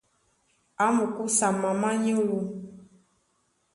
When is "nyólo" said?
2.03-2.39